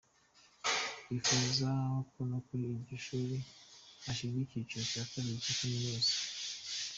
Bifuza 1.07 1.69
ko 2.11 2.19
no 2.31 2.39
kuri 2.45 2.63
iryo 2.75 2.95
shuri 3.05 3.35
hashyirwa 4.03 4.39
icyiciro 4.45 4.83
cya 4.91 5.03
kabiri 5.11 5.43
cya 5.43 5.53
kaminuza. 5.59 6.11